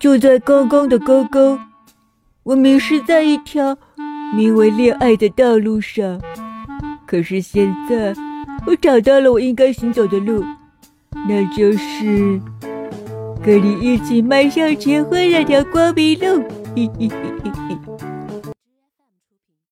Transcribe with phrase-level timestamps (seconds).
[0.00, 1.72] 就在刚刚的刚刚
[2.42, 3.76] 我迷失在一条
[4.34, 6.18] 名为恋爱的道路上。
[7.06, 8.14] 可是现在
[8.66, 10.42] 我找到了我应该行走的路
[11.28, 12.40] 那就是
[13.42, 16.42] 跟你一起迈向结婚那条光明路。
[16.74, 18.09] 嘿嘿嘿嘿嘿